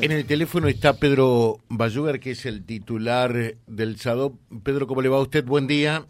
[0.00, 4.38] En el teléfono está Pedro Bayugar, que es el titular del SADO.
[4.62, 5.44] Pedro, ¿cómo le va a usted?
[5.44, 6.06] Buen día.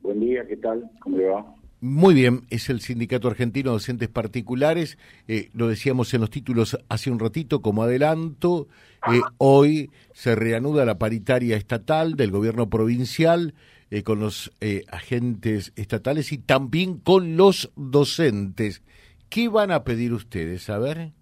[0.00, 0.90] Buen día, ¿qué tal?
[1.00, 1.54] ¿Cómo le va?
[1.80, 4.98] Muy bien, es el Sindicato Argentino de Docentes Particulares.
[5.28, 8.68] Eh, lo decíamos en los títulos hace un ratito como adelanto.
[9.12, 13.54] Eh, hoy se reanuda la paritaria estatal del gobierno provincial
[13.90, 14.50] eh, con los
[14.90, 18.82] agentes estatales y también con los docentes.
[19.28, 20.70] ¿Qué van a pedir ustedes?
[20.70, 21.12] A ver.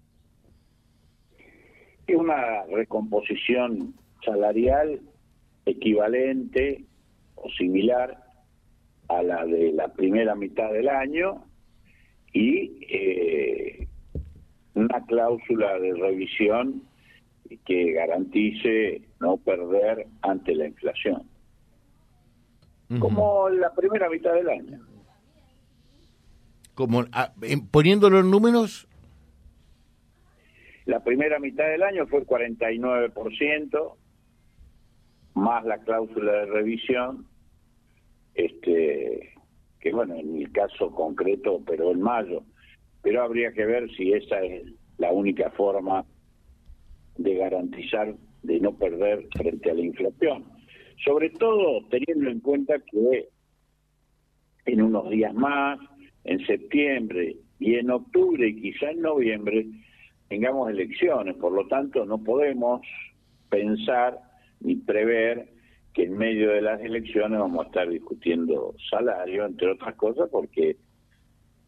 [2.07, 3.93] Una recomposición
[4.23, 5.01] salarial
[5.65, 6.85] equivalente
[7.35, 8.23] o similar
[9.09, 11.43] a la de la primera mitad del año
[12.33, 13.87] y eh,
[14.73, 16.83] una cláusula de revisión
[17.65, 21.23] que garantice no perder ante la inflación.
[22.99, 24.79] Como la primera mitad del año.
[26.73, 27.33] Como ah,
[27.71, 28.86] poniéndolo en números.
[30.87, 33.95] La primera mitad del año fue 49%,
[35.33, 37.27] más la cláusula de revisión,
[38.33, 39.33] este
[39.81, 42.43] que bueno, en el caso concreto pero en mayo,
[43.01, 44.63] pero habría que ver si esa es
[44.97, 46.05] la única forma
[47.17, 50.45] de garantizar de no perder frente a la inflación.
[51.03, 53.27] Sobre todo teniendo en cuenta que
[54.65, 55.79] en unos días más,
[56.23, 59.65] en septiembre y en octubre y quizá en noviembre,
[60.29, 61.35] tengamos elecciones.
[61.35, 62.81] Por lo tanto, no podemos
[63.49, 64.19] pensar
[64.59, 65.49] ni prever
[65.93, 70.77] que en medio de las elecciones vamos a estar discutiendo salario, entre otras cosas, porque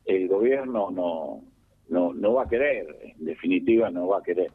[0.06, 1.44] el gobierno no,
[1.90, 4.52] no, no va a querer, en definitiva no va a querer.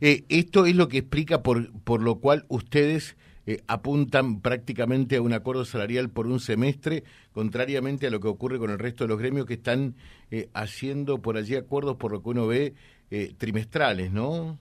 [0.00, 5.22] Eh, esto es lo que explica por, por lo cual ustedes eh, apuntan prácticamente a
[5.22, 9.08] un acuerdo salarial por un semestre, contrariamente a lo que ocurre con el resto de
[9.08, 9.94] los gremios que están
[10.30, 12.74] eh, haciendo por allí acuerdos, por lo que uno ve,
[13.38, 14.56] trimestrales, ¿no?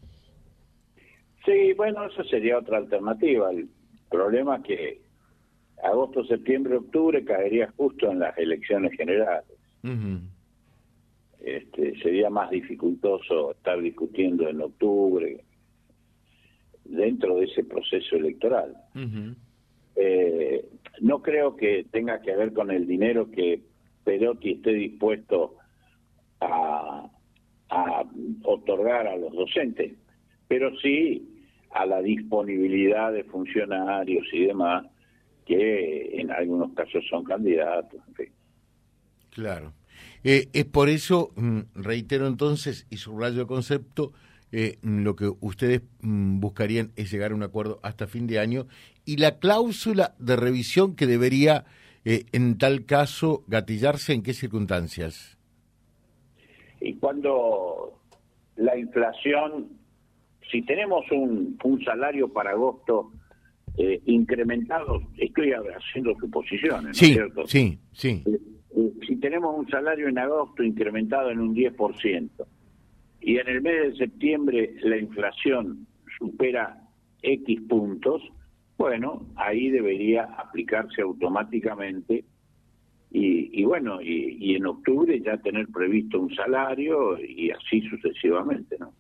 [1.46, 3.52] Sí, bueno, eso sería otra alternativa.
[3.52, 3.70] El
[4.10, 5.02] problema es que
[5.84, 9.46] agosto, septiembre, octubre caería justo en las elecciones generales.
[11.40, 15.44] este, sería más dificultoso estar discutiendo en octubre
[16.90, 18.76] dentro de ese proceso electoral.
[19.96, 20.66] Eh,
[21.02, 23.62] no creo que tenga que ver con el dinero que
[24.04, 25.56] Perotti esté dispuesto
[26.42, 27.10] a,
[27.70, 28.04] a
[28.44, 29.94] otorgar a los docentes,
[30.48, 31.30] pero sí
[31.72, 34.86] a la disponibilidad de funcionarios y demás
[35.46, 38.00] que en algunos casos son candidatos.
[39.32, 39.74] Claro.
[40.24, 44.14] Eh, es por eso, mm, reitero entonces, y subrayo el concepto,
[44.52, 48.68] eh, lo que ustedes mm, buscarían es llegar a un acuerdo hasta fin de año
[49.06, 51.66] y la cláusula de revisión que debería,
[52.06, 55.38] eh, en tal caso, gatillarse en qué circunstancias.
[56.82, 58.00] Y cuando
[58.56, 59.80] la inflación
[60.52, 63.12] si tenemos un, un salario para agosto
[63.78, 67.48] eh, incrementado, estoy haciendo suposiciones, ¿no sí, cierto?
[67.48, 68.24] Sí, sí.
[68.26, 72.30] Eh, si tenemos un salario en agosto incrementado en un 10%
[73.22, 75.88] y en el mes de septiembre la inflación
[76.18, 76.82] supera
[77.22, 78.22] X puntos,
[78.78, 82.24] bueno, ahí debería aplicarse automáticamente
[83.12, 88.78] y, y bueno, y, y, en octubre ya tener previsto un salario y así sucesivamente,
[88.80, 88.94] ¿no?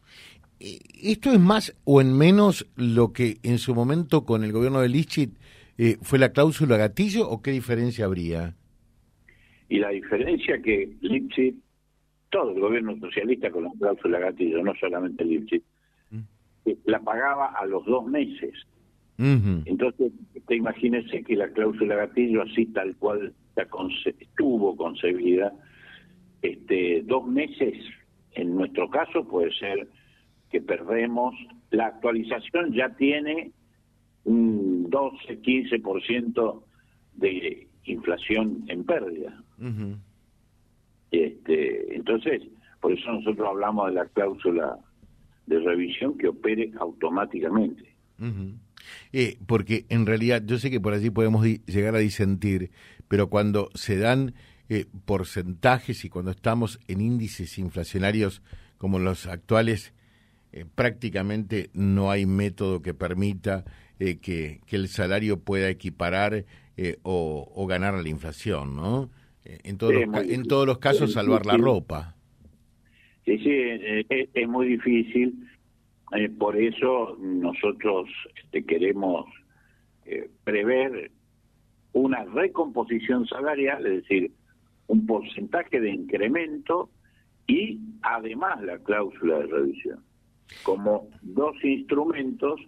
[0.59, 4.81] Eh, ¿Esto es más o en menos lo que en su momento con el gobierno
[4.81, 5.31] de Lichit
[5.77, 8.55] eh, fue la cláusula gatillo o qué diferencia habría?
[9.69, 11.55] Y la diferencia que Lichit,
[12.29, 15.63] todo el gobierno socialista con la cláusula gatillo, no solamente Lichit,
[16.11, 16.71] mm.
[16.85, 18.53] la pagaba a los dos meses.
[19.21, 20.13] Entonces,
[20.47, 23.33] te imagínese que la cláusula gatillo, así tal cual
[24.19, 25.53] estuvo concebida,
[26.41, 27.75] este, dos meses,
[28.31, 29.89] en nuestro caso puede ser
[30.49, 31.35] que perdemos.
[31.71, 33.51] La actualización ya tiene
[34.23, 36.63] un 12-15%
[37.15, 39.43] de inflación en pérdida.
[41.49, 42.41] Este, entonces,
[42.79, 44.77] por eso nosotros hablamos de la cláusula
[45.45, 47.95] de revisión que opere automáticamente.
[49.13, 52.71] eh, porque en realidad yo sé que por allí podemos llegar a disentir,
[53.07, 54.33] pero cuando se dan
[54.69, 58.41] eh, porcentajes y cuando estamos en índices inflacionarios
[58.77, 59.93] como los actuales,
[60.51, 63.65] eh, prácticamente no hay método que permita
[63.99, 66.45] eh, que, el salario pueda equiparar
[66.77, 69.09] eh, o, ganar a la inflación, ¿no?
[69.45, 72.15] En todos, los, en todos los casos, salvar la ropa.
[73.25, 73.51] Sí, sí,
[74.33, 75.47] es, muy difícil.
[76.37, 79.25] por eso nosotros este, queremos
[80.43, 81.11] prever
[81.93, 84.31] una recomposición salarial, es decir,
[84.87, 86.89] un porcentaje de incremento
[87.47, 90.03] y además la cláusula de revisión.
[90.63, 92.59] como dos instrumentos,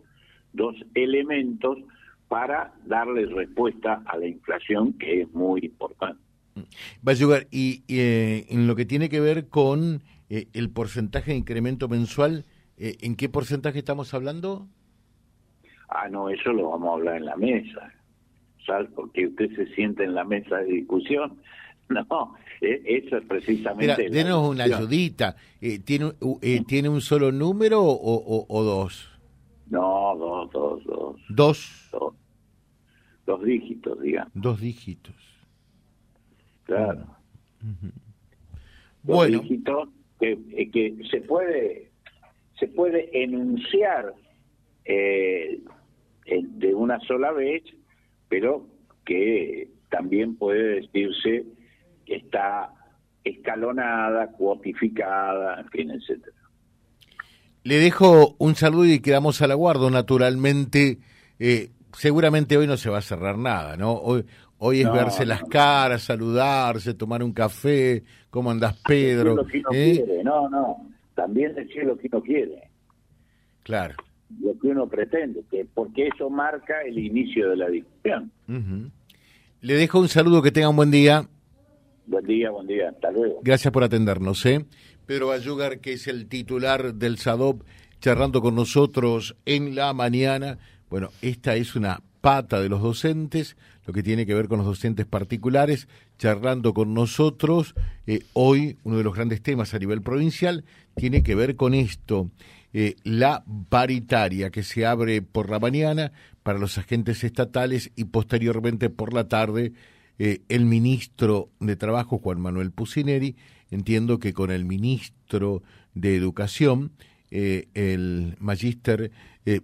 [0.54, 1.80] dos elementos
[2.28, 6.21] para darle respuesta a la inflación que es muy importante.
[7.08, 11.32] Va a llegar, y eh, en lo que tiene que ver con eh, el porcentaje
[11.32, 12.46] de incremento mensual,
[12.78, 14.68] eh, ¿en qué porcentaje estamos hablando?
[15.90, 17.94] Ah, no, eso lo vamos a hablar en la mesa,
[18.66, 18.90] ¿sabes?
[18.96, 21.38] Porque usted se siente en la mesa de discusión.
[21.92, 24.08] No, eso es precisamente...
[24.08, 25.36] Mira, denos una ayudita.
[25.84, 26.14] ¿tiene,
[26.66, 29.10] ¿Tiene un solo número o, dos?
[29.70, 31.16] No, dos, dos, dos.
[31.28, 31.90] ¿Dos?
[31.92, 32.14] Dos,
[33.26, 34.32] dos dígitos, digamos.
[34.34, 35.16] Dos dígitos.
[36.78, 37.06] Claro.
[39.04, 39.42] Bueno.
[40.20, 41.92] que, eh, que se puede
[42.62, 44.14] se puede enunciar
[44.86, 45.60] eh,
[46.26, 47.64] de una sola vez,
[48.30, 48.68] pero
[49.04, 51.44] que también puede decirse
[52.06, 52.72] que está
[53.24, 56.38] escalonada, cuotificada, en fin, etcétera.
[57.64, 61.00] Le dejo un saludo y quedamos al aguardo, naturalmente.
[61.40, 63.94] Eh, seguramente hoy no se va a cerrar nada, ¿no?
[63.94, 64.26] Hoy,
[64.64, 69.34] Hoy es verse las caras, saludarse, tomar un café, ¿cómo andas Pedro?
[69.34, 69.94] Lo que uno ¿Eh?
[69.96, 72.70] quiere, no, no, también decir lo que uno quiere.
[73.64, 73.96] Claro.
[74.40, 78.32] Lo que uno pretende, que porque eso marca el inicio de la discusión.
[79.62, 81.28] Le dejo un saludo, que tenga un buen día.
[82.06, 83.40] Buen día, buen día, hasta luego.
[83.42, 84.64] Gracias por atendernos, ¿eh?
[85.08, 87.64] Pedro Ayugar, que es el titular del SADOP,
[88.00, 90.60] charlando con nosotros en la mañana.
[90.88, 94.68] Bueno, esta es una pata de los docentes, lo que tiene que ver con los
[94.68, 95.88] docentes particulares,
[96.18, 97.74] charlando con nosotros.
[98.06, 100.64] Eh, hoy uno de los grandes temas a nivel provincial
[100.96, 102.30] tiene que ver con esto,
[102.74, 106.14] eh, la paritaria que se abre por la mañana
[106.44, 109.74] para los agentes estatales y posteriormente por la tarde
[110.20, 113.36] eh, el ministro de Trabajo, Juan Manuel Pusineri,
[113.72, 115.64] entiendo que con el ministro
[115.96, 116.92] de Educación,
[117.32, 119.10] el magíster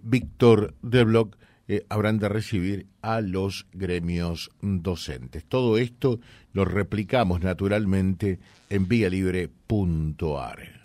[0.01, 1.35] Víctor de Bloch,
[1.67, 5.43] eh, habrán de recibir a los gremios docentes.
[5.45, 6.19] Todo esto
[6.53, 10.77] lo replicamos naturalmente en vialibre.ar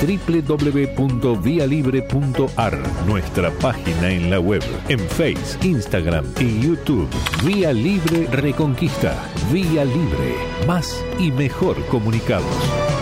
[0.00, 7.08] www.vialibre.ar, nuestra página en la web, en Face, Instagram y YouTube.
[7.44, 9.20] Vía Libre Reconquista.
[9.52, 10.36] Vía Libre.
[10.66, 12.97] Más y mejor comunicados.